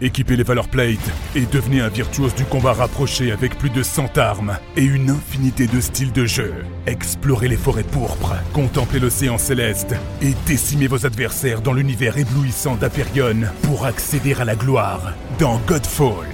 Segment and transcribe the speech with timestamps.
[0.00, 4.16] Équipez les Valor Plate et devenez un virtuose du combat rapproché avec plus de 100
[4.16, 6.54] armes et une infinité de styles de jeu.
[6.86, 13.48] Explorez les forêts pourpres, contemplez l'océan céleste et décimez vos adversaires dans l'univers éblouissant d'Aperion
[13.62, 16.28] pour accéder à la gloire dans Godfall.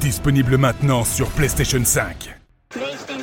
[0.00, 2.34] Disponible maintenant sur PlayStation 5.
[2.70, 3.13] PlayStation.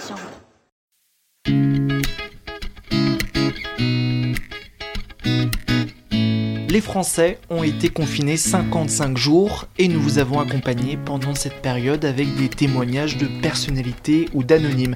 [6.71, 12.05] Les Français ont été confinés 55 jours et nous vous avons accompagné pendant cette période
[12.05, 14.95] avec des témoignages de personnalités ou d'anonymes.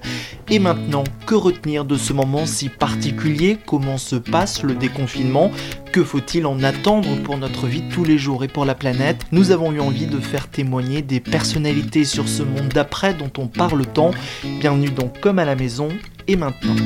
[0.49, 3.57] Et maintenant, que retenir de ce moment si particulier?
[3.65, 5.51] Comment se passe le déconfinement?
[5.91, 9.25] Que faut-il en attendre pour notre vie de tous les jours et pour la planète?
[9.33, 13.47] Nous avons eu envie de faire témoigner des personnalités sur ce monde d'après dont on
[13.47, 14.11] parle tant.
[14.61, 15.89] Bienvenue donc comme à la maison
[16.29, 16.77] et maintenant.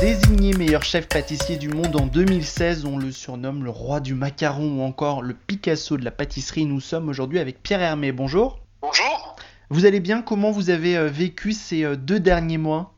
[0.00, 4.78] Désigné meilleur chef pâtissier du monde en 2016, on le surnomme le roi du macaron
[4.80, 6.66] ou encore le Picasso de la pâtisserie.
[6.66, 8.12] Nous sommes aujourd'hui avec Pierre Hermé.
[8.12, 8.58] Bonjour.
[8.82, 9.36] Bonjour.
[9.70, 10.20] Vous allez bien?
[10.22, 12.92] Comment vous avez euh, vécu ces euh, deux derniers mois?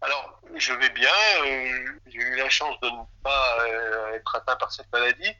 [0.00, 1.10] Alors, je vais bien.
[1.44, 5.30] euh, J'ai eu la chance de ne pas euh, être atteint par cette maladie.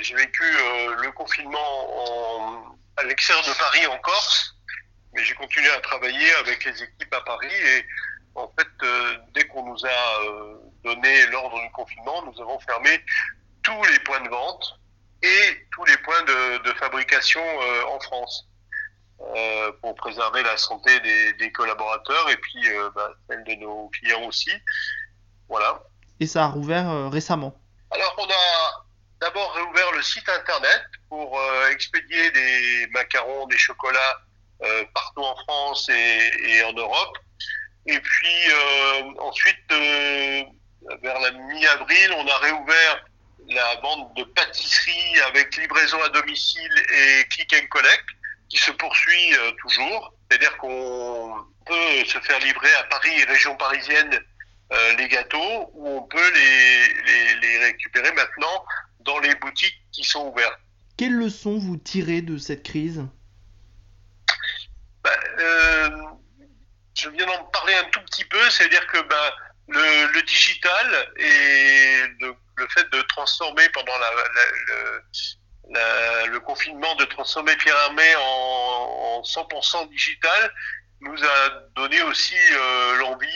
[0.00, 4.56] J'ai vécu euh, le confinement en- à l'extérieur de Paris, en Corse,
[5.14, 7.84] mais j'ai continué à travailler avec les équipes à Paris et
[8.34, 13.04] en fait, euh, dès qu'on nous a euh, donné l'ordre du confinement, nous avons fermé
[13.62, 14.78] tous les points de vente
[15.22, 18.48] et tous les points de, de fabrication euh, en France
[19.80, 24.50] pour préserver la santé des, des collaborateurs et puis bah, celle de nos clients aussi.
[25.48, 25.80] Voilà.
[26.18, 27.56] Et ça a rouvert récemment.
[27.92, 28.84] Alors on a
[29.20, 34.22] d'abord réouvert le site internet pour expédier des macarons, des chocolats
[34.92, 37.16] partout en France et, et en Europe.
[37.86, 40.42] Et puis euh, ensuite, euh,
[41.02, 43.04] vers la mi-avril, on a réouvert
[43.48, 48.04] la vente de pâtisserie avec livraison à domicile et click and collect
[48.48, 50.14] qui se poursuit euh, toujours.
[50.30, 51.34] C'est-à-dire qu'on
[51.66, 54.20] peut se faire livrer à Paris et région parisienne
[54.72, 58.64] euh, les gâteaux ou on peut les, les, les récupérer maintenant
[59.00, 60.60] dans les boutiques qui sont ouvertes.
[60.96, 63.04] Quelles leçons vous tirez de cette crise?
[65.38, 65.90] Euh,
[66.94, 69.30] je viens d'en parler un tout petit peu, c'est-à-dire que ben,
[69.68, 72.34] le, digital et le,
[72.68, 79.88] fait de transformer pendant la, la- le, confinement, de transformer Pierre Hermé en, en 100%
[79.90, 80.52] digital,
[81.00, 83.26] nous a donné aussi euh, l'envie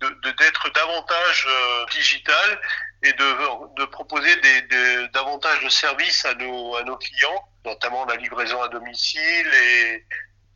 [0.00, 2.60] de d'être davantage euh, digital
[3.02, 8.16] et de, de proposer des- davantage de services à nos, à nos clients, notamment la
[8.16, 10.04] livraison à domicile et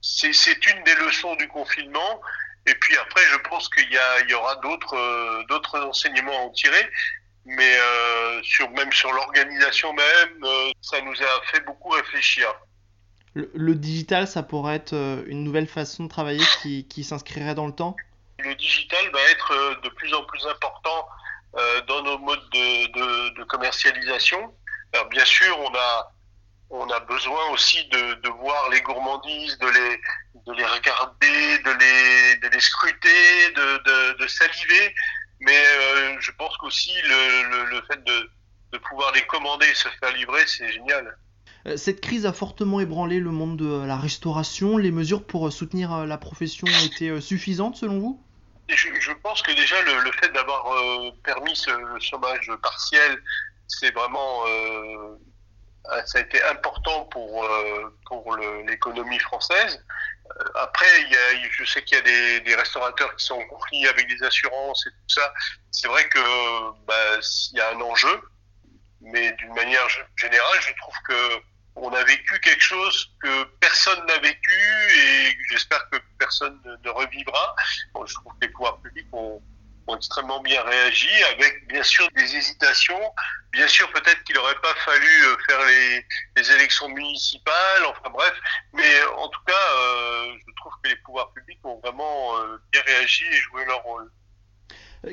[0.01, 2.21] c'est une des leçons du confinement.
[2.67, 6.33] Et puis après, je pense qu'il y, a- il y aura d'autres euh, d'autres enseignements
[6.37, 6.91] à en tirer.
[7.47, 12.53] Mais euh, sur même sur l'organisation même, euh, ça nous a fait beaucoup réfléchir.
[13.35, 14.95] le, le digital, ça pourrait être
[15.27, 17.97] une nouvelle façon de travailler qui, qui s'inscrirait dans le temps?
[18.39, 21.09] Le digital va être de plus en plus important
[21.89, 24.55] dans nos modes de, de, de commercialisation.
[24.93, 26.13] Alors bien sûr, on a
[26.71, 30.01] on a besoin aussi de, de voir les gourmandises, de les
[30.47, 34.95] de les regarder, de les de les scruter, de, de, de saliver.
[35.41, 38.31] Mais euh, je pense qu'aussi le, le, le fait de,
[38.73, 41.17] de pouvoir les commander et se faire livrer, c'est génial.
[41.67, 44.77] Euh, Cette crise a fortement ébranlé le monde de la restauration.
[44.77, 48.23] Les mesures pour euh, soutenir la profession ont été euh, suffisantes selon vous?
[48.69, 50.65] Je, je pense que déjà le, le fait d'avoir
[51.25, 53.21] permis ce, le chômage partiel,
[53.67, 55.17] c'est vraiment euh,
[56.07, 59.85] ça a été important pour euh, pour l'économie française.
[60.31, 63.47] Euh, Après, il y a, je sais qu'il y a des, restaurateurs qui sont en
[63.47, 65.33] conflit avec des assurances et tout ça.
[65.71, 66.21] C'est vrai que
[66.87, 67.19] bah,
[67.53, 68.21] il y a un enjeu,
[69.01, 69.87] mais d'une manière
[70.17, 71.43] générale, je trouve que
[71.77, 74.61] on a vécu quelque chose que personne n'a vécu
[74.99, 77.55] et j'espère que personne ne, revivra.
[78.07, 79.41] Je trouve que les pouvoirs publics ont,
[79.87, 83.01] ont extrêmement bien réagi avec bien sûr des hésitations.
[83.53, 86.07] Bien sûr, peut-être qu'il n'aurait pas fallu euh, faire les,
[86.37, 88.35] les élections municipales, enfin bref.
[88.73, 92.83] Mais en tout cas, euh, je trouve que les pouvoirs publics ont vraiment euh, bien
[92.87, 94.11] réagi et joué leur rôle.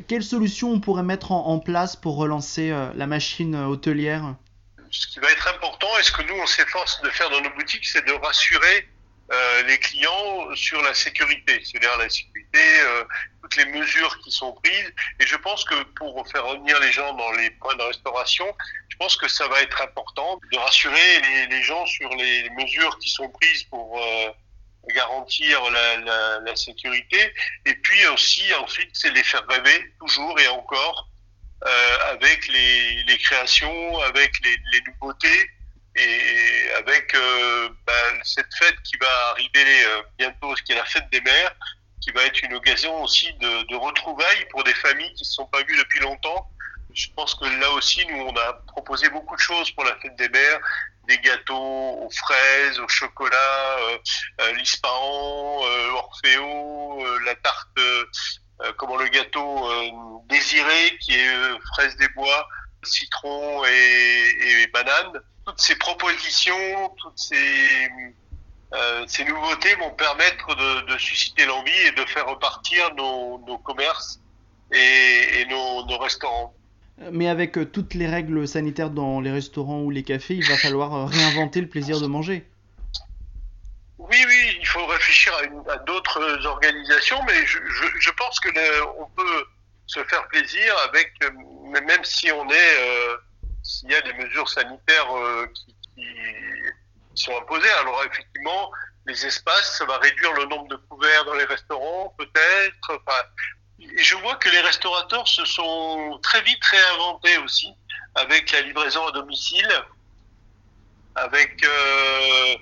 [0.08, 4.36] Quelles solutions on pourrait mettre en, en place pour relancer euh, la machine hôtelière?
[4.92, 7.50] Ce qui va être important et ce que nous on s'efforce de faire dans nos
[7.52, 8.88] boutiques, c'est de rassurer
[9.30, 13.04] euh, les clients sur la sécurité, c'est-à-dire la sécurité, euh,
[13.42, 14.94] toutes les mesures qui sont prises.
[15.20, 18.46] Et je pense que pour faire revenir les gens dans les points de restauration,
[18.88, 22.98] je pense que ça va être important de rassurer les, les gens sur les mesures
[23.00, 24.30] qui sont prises pour euh,
[24.96, 27.34] garantir la, la, la sécurité.
[27.66, 31.10] Et puis aussi ensuite, c'est les faire rêver toujours et encore
[32.12, 35.50] avec les, créations, avec les, nouveautés
[35.98, 37.14] et avec
[37.86, 39.86] ben, cette fête qui va arriver
[40.18, 41.56] bientôt, ce qui est la fête des mères,
[42.08, 45.46] qui va être une occasion aussi de, retrouvailles pour des familles qui ne se sont
[45.48, 46.50] pas vues depuis longtemps.
[46.94, 50.16] Je pense que là aussi, nous, on a proposé beaucoup de choses pour la fête
[50.16, 50.60] des mères,
[51.08, 53.98] des gâteaux aux fraises, au chocolat, euh,
[54.42, 57.80] euh, l'ispahan, euh, Orfeo, euh, la tarte,
[58.78, 59.70] comment le gâteau
[60.28, 62.48] désiré qui est fraise des bois,
[62.84, 65.22] citron et, et banane.
[65.48, 67.90] Toutes ces propositions, toutes ces
[68.74, 73.58] euh, ces nouveautés vont permettre de, de susciter l'envie et de faire repartir nos, nos
[73.60, 74.20] commerces
[74.74, 76.54] et, et nos, nos, restaurants.
[77.14, 80.58] Mais avec euh, toutes les règles sanitaires dans les restaurants ou les cafés, il va
[80.58, 82.46] falloir euh, réinventer le plaisir de manger.
[84.00, 88.50] Oui, oui, il faut réfléchir à, à d'autres organisations, mais je, je, je pense que
[89.00, 89.46] on peut
[89.86, 91.14] se faire plaisir avec,
[91.72, 93.18] même si on est, euh,
[93.68, 95.46] s'il y a des mesures sanitaires euh,
[95.96, 96.06] qui,
[97.16, 97.70] sont imposés.
[97.82, 98.72] Alors effectivement,
[99.08, 102.92] les espaces, ça va réduire le nombre de couverts dans les restaurants, peut-être.
[102.92, 103.22] Enfin,
[103.98, 107.74] je vois que les restaurateurs se sont très vite réinventés aussi,
[108.16, 109.68] avec la livraison à domicile,
[111.16, 112.56] avec euh,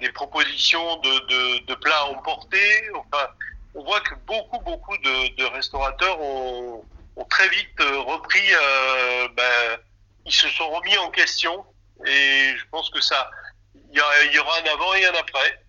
[0.00, 2.90] des propositions de, plats emportés.
[2.94, 3.28] Enfin,
[3.74, 6.84] on voit que beaucoup, beaucoup de, restaurateurs ont,
[7.16, 9.78] ont, très vite repris, euh, ben,
[10.28, 11.64] ils se sont remis en question
[12.06, 13.30] et je pense que ça,
[13.74, 15.64] il y, aura un avant et un après.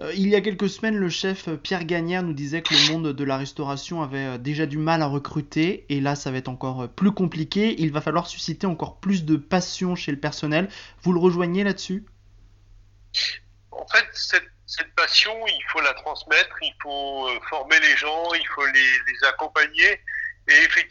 [0.00, 3.12] Euh, il y a quelques semaines, le chef Pierre Gagnère nous disait que le monde
[3.12, 6.48] de la restauration avait euh, déjà du mal à recruter, et là ça va être
[6.48, 7.74] encore euh, plus compliqué.
[7.78, 10.68] Il va falloir susciter encore plus de passion chez le personnel.
[11.02, 12.06] Vous le rejoignez là-dessus?
[13.70, 18.46] En fait, cette, cette, passion, il faut la transmettre, il faut former les gens, il
[18.54, 20.00] faut les, les accompagner.
[20.48, 20.81] Et effectivement,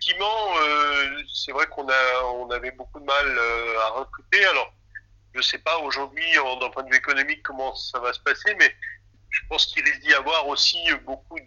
[1.52, 3.40] c'est vrai qu'on a, on avait beaucoup de mal
[3.82, 4.46] à recruter.
[4.46, 4.74] Alors,
[5.34, 6.24] je ne sais pas aujourd'hui,
[6.62, 8.74] d'un point de vue économique, comment ça va se passer, mais
[9.30, 11.38] je pense qu'il risque d'y avoir aussi beaucoup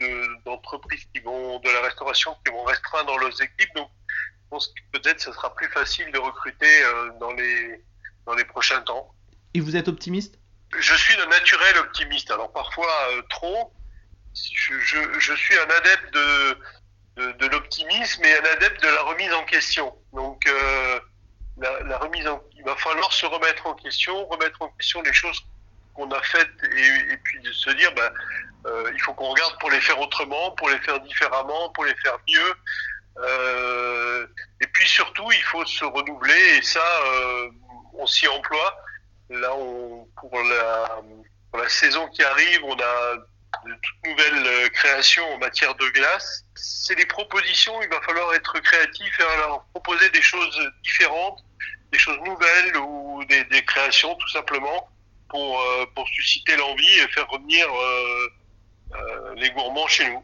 [0.45, 3.75] d'entreprises qui vont de la restauration qui vont restreindre leurs équipes.
[3.75, 7.83] Donc, je pense que peut-être ce sera plus facile de recruter euh, dans les
[8.27, 9.15] dans les prochains temps.
[9.55, 10.39] Et vous êtes optimiste?
[10.79, 12.31] Je suis de naturel optimiste.
[12.31, 13.73] Alors parfois euh, trop.
[14.35, 16.59] Je, je, je, suis un adepte de
[17.17, 19.95] de, l'optimisme et un adepte de la remise en question.
[20.13, 21.01] Donc euh,
[21.59, 25.45] la, remise il va falloir se remettre en question, remettre en question les choses
[25.95, 28.11] qu'on a faites et, puis de se dire, ben,
[28.67, 31.95] euh, il faut qu'on regarde pour les faire autrement, pour les faire différemment, pour les
[31.97, 32.55] faire mieux.
[33.19, 34.27] Euh,
[34.61, 36.85] et puis surtout, il faut se renouveler et ça,
[37.95, 38.77] on s'y emploie.
[39.31, 39.51] Là,
[40.17, 43.17] pour la saison qui arrive, on a
[43.67, 46.45] de toutes nouvelles créations en matière de glace.
[46.55, 49.25] C'est des propositions, il va falloir être créatif et
[49.73, 51.45] proposer des choses différentes
[51.95, 54.89] des choses nouvelles ou des, créations tout simplement
[55.29, 58.29] pour, euh, pour susciter l'envie et faire revenir euh,
[58.95, 60.23] euh, les gourmands chez nous.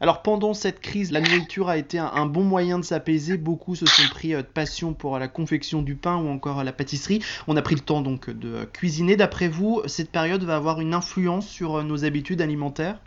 [0.00, 3.36] Alors pendant cette crise, la nourriture a été un, bon moyen de s'apaiser.
[3.36, 7.24] Beaucoup se sont pris de passion pour la confection du pain ou encore la pâtisserie.
[7.46, 9.16] On a pris le temps donc de cuisiner.
[9.16, 12.98] D'après vous, cette période va avoir une influence sur nos habitudes alimentaires?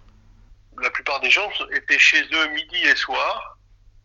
[0.82, 3.58] La plupart des gens étaient chez eux midi et soir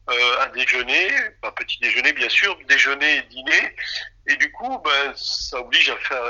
[0.09, 1.11] euh, un déjeuner,
[1.43, 3.75] un petit déjeuner bien sûr, déjeuner et dîner.
[4.29, 6.23] Et du coup, ben, ça oblige à faire,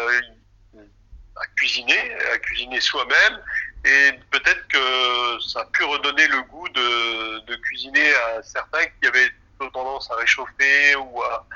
[1.36, 3.42] à cuisiner, à cuisiner soi-même.
[3.86, 9.30] Et peut-être que ça a pu redonner le goût de, cuisiner à certains qui avaient
[9.72, 11.46] tendance à réchauffer ou à,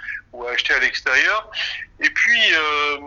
[0.53, 1.51] acheter à l'extérieur.
[1.99, 2.99] Et puis, euh,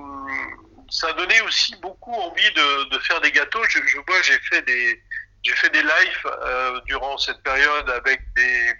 [0.90, 3.64] ça a donné aussi beaucoup envie de, faire des gâteaux.
[3.70, 5.02] Je, vois, j'ai fait des,
[5.44, 8.74] j'ai lives euh, durant cette période avec des,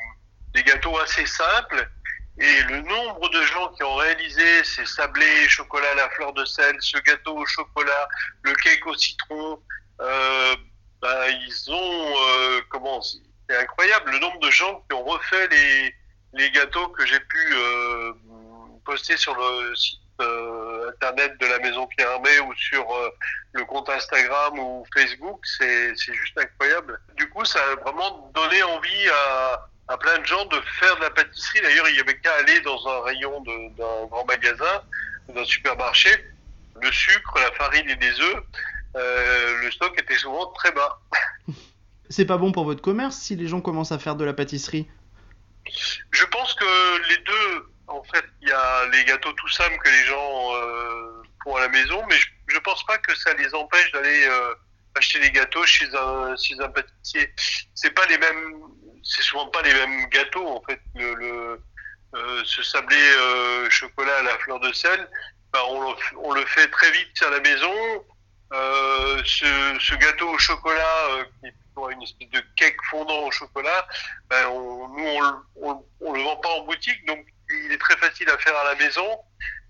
[0.56, 1.90] des gâteaux assez simples.
[2.40, 6.44] Et le nombre de gens qui ont réalisé ces sablés chocolat à la fleur de
[6.44, 8.10] sel, ce gâteau au chocolat,
[8.42, 9.62] le cake au citron,
[10.02, 10.56] euh,
[11.02, 15.96] ben, ils ont euh, comment c'est incroyable le nombre de gens qui ont refait les,
[16.34, 18.14] les gâteaux que j'ai pu euh,
[18.86, 22.86] poster sur le site internet de la maison Pierre Hermé ou sur
[23.52, 26.98] le compte Instagram ou Facebook, c'est juste incroyable.
[27.18, 31.02] Du coup, ça a vraiment donné envie à, à plein de gens de faire de
[31.02, 31.62] la pâtisserie.
[31.62, 34.84] D'ailleurs, il y avait qu'à aller dans un rayon d'un grand magasin,
[35.30, 36.10] d'un supermarché.
[36.82, 38.44] Le sucre, la farine et des œufs,
[38.96, 41.00] euh, le stock était souvent très bas.
[42.10, 44.88] C'est pas bon pour votre commerce si les gens commencent à faire de la pâtisserie?
[46.12, 49.90] Je pense que les deux, en fait, il y a les gâteaux tout simples que
[49.90, 53.56] les gens euh, font à la maison, mais je, je pense pas que ça les
[53.56, 54.54] empêche d'aller euh,
[54.96, 57.34] acheter des gâteaux chez un, chez un pâtissier.
[57.74, 58.64] C'est pas les mêmes
[59.06, 60.80] c'est souvent pas les mêmes gâteaux en fait.
[60.96, 61.60] Le,
[62.46, 62.96] ce sablé
[63.70, 65.10] chocolat à la fleur de sel,
[65.54, 65.60] ben,
[66.18, 67.72] on, le, fait très vite à la maison.
[68.54, 71.54] Ce, ce, gâteau au chocolat qui est
[71.92, 73.88] une espèce de cake fondant au chocolat,
[74.30, 75.08] ben on, nous
[75.62, 78.64] on, on, le vend pas en boutique, donc il est très facile à faire à
[78.66, 79.20] la maison.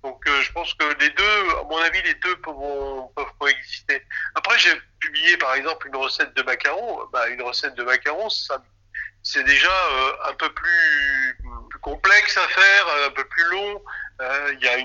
[0.04, 4.06] Donc euh, je pense que les deux, à mon avis, les deux peuvent, coexister.
[4.36, 7.08] Après, j'ai publié par exemple une recette de macarons.
[7.12, 11.38] Bah, une recette de macarons, c'est déjà euh, un peu plus,
[11.82, 13.82] complexe à faire, un peu plus long.
[14.22, 14.78] Euh, il y a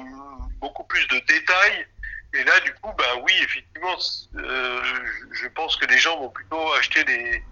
[0.61, 1.87] beaucoup plus de détails.
[2.35, 3.97] Et là, du coup, bah oui, effectivement,
[4.37, 4.83] euh,
[5.33, 7.43] je pense que les gens vont plutôt acheter des,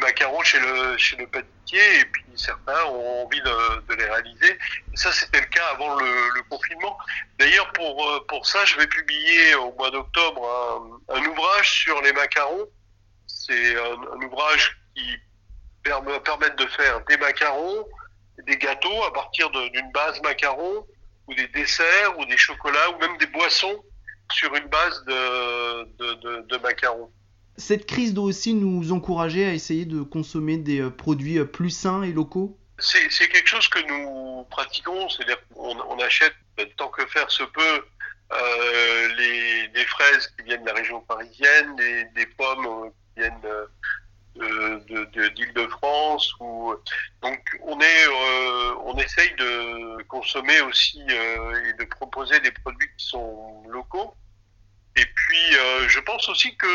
[0.00, 4.58] macarons chez le chez le pâtissier et puis certains ont envie de, les réaliser.
[4.92, 6.98] Et ça, c'était le cas avant le, confinement.
[7.38, 12.12] D'ailleurs, pour euh, pour ça, je vais publier au mois d'octobre un, ouvrage sur les
[12.12, 12.68] macarons.
[13.28, 15.16] C'est un, ouvrage qui
[15.84, 17.86] permet permettre de faire des macarons,
[18.44, 20.84] des gâteaux à partir d'une base macaron
[21.28, 23.84] ou des desserts ou des chocolats ou même des boissons
[24.32, 27.10] sur une base de, de, de, macarons.
[27.56, 31.70] Cette crise doit aussi nous encourager à essayer de consommer des euh, produits euh, plus
[31.70, 32.58] sains et locaux?
[32.78, 36.34] C'est quelque chose que nous pratiquons, c'est-à-dire qu'on on achète
[36.76, 37.84] tant que faire se peut
[38.32, 43.40] euh, les, des fraises qui viennent de la région parisienne, des, des pommes qui viennent
[45.34, 46.34] d'Île-de-France.
[46.40, 46.74] Ou...
[47.22, 52.88] Donc on, est, euh, on essaye de consommer aussi euh, et de proposer des produits
[52.98, 53.55] qui sont
[54.96, 56.66] Et puis euh, je pense aussi que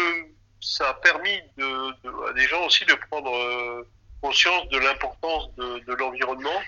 [0.62, 3.86] ça a permis à des gens aussi de prendre
[4.22, 6.62] conscience de l'importance de, l'environnement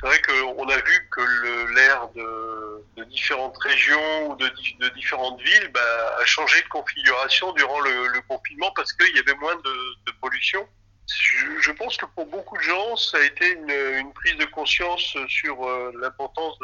[0.00, 6.16] c'est vrai qu'on a vu que l'air de, différentes régions ou de, différentes villes bah,
[6.20, 10.66] a changé de configuration durant le, confinement parce qu'il y avait moins de, pollution.
[11.60, 15.16] Je, pense que pour beaucoup de gens, ça a été une, une prise de conscience
[15.28, 16.58] sur euh, l'importance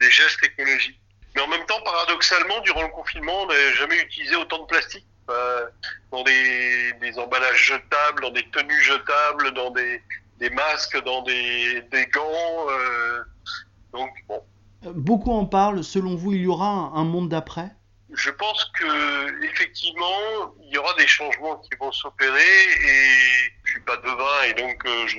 [0.00, 1.00] des gestes écologiques.
[1.34, 5.06] Mais en même temps, paradoxalement, durant le confinement, on n'a jamais utilisé autant de plastique
[5.30, 5.66] euh,
[6.12, 10.00] dans des, des emballages jetables, dans des tenues jetables, dans des,
[10.38, 12.66] des masques dans des, des gants.
[12.70, 13.22] Euh,
[13.92, 14.42] donc bon.
[14.82, 15.82] Beaucoup en parlent.
[15.82, 17.70] Selon vous, il y aura un, un monde d'après?
[18.12, 23.80] Je pense que effectivement, il y aura des changements qui vont s'opérer et je suis
[23.80, 25.18] pas devin et donc euh, je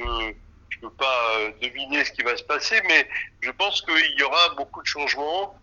[0.69, 3.07] je peux pas euh, deviner ce qui va se passer, mais
[3.41, 5.55] je pense qu'il y aura beaucoup de changements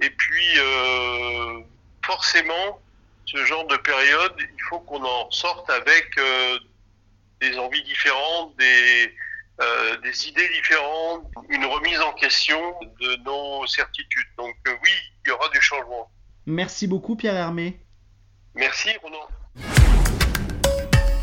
[0.00, 1.60] et puis euh,
[2.04, 2.80] forcément
[3.26, 6.58] ce genre de période, il faut qu'on en sorte avec euh,
[7.40, 9.14] des envies différentes, des,
[9.60, 12.58] euh, des idées différentes, une remise en question
[13.00, 14.26] de nos certitudes.
[14.36, 14.90] Donc oui,
[15.24, 16.10] il y aura du changement.
[16.46, 17.78] Merci beaucoup Pierre Hermé.
[18.54, 19.28] Merci Ronan.